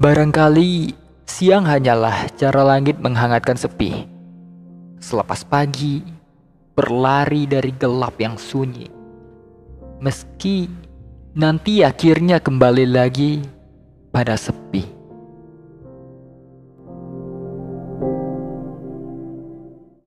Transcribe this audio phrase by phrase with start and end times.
[0.00, 0.96] Barangkali
[1.28, 4.08] siang hanyalah cara langit menghangatkan sepi.
[4.96, 6.00] Selepas pagi,
[6.72, 8.88] berlari dari gelap yang sunyi.
[10.00, 10.72] Meski
[11.36, 13.44] nanti akhirnya kembali lagi
[14.08, 14.99] pada sepi.